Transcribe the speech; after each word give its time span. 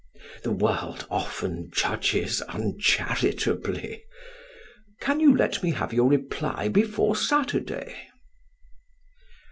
The 0.41 0.49
world 0.51 1.05
often 1.11 1.69
judges 1.71 2.41
uncharitably. 2.41 4.03
Can 4.99 5.19
you 5.19 5.35
let 5.37 5.61
me 5.61 5.73
have 5.73 5.93
your 5.93 6.09
reply 6.09 6.69
before 6.69 7.15
Saturday?" 7.15 8.07